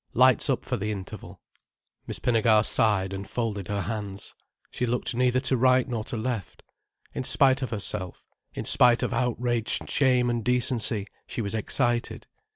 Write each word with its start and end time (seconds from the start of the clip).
Lights 0.15 0.49
up 0.49 0.65
for 0.65 0.77
the 0.77 0.89
interval. 0.91 1.39
Miss 2.07 2.17
Pinnegar 2.17 2.65
sighed 2.65 3.13
and 3.13 3.29
folded 3.29 3.67
her 3.67 3.81
hands. 3.83 4.33
She 4.71 4.87
looked 4.87 5.13
neither 5.13 5.39
to 5.41 5.55
right 5.57 5.87
nor 5.87 6.03
to 6.05 6.17
left. 6.17 6.63
In 7.13 7.23
spite 7.23 7.61
of 7.61 7.69
herself, 7.69 8.23
in 8.55 8.65
spite 8.65 9.03
of 9.03 9.13
outraged 9.13 9.87
shame 9.91 10.27
and 10.27 10.43
decency, 10.43 11.05
she 11.27 11.43
was 11.43 11.53
excited. 11.53 12.25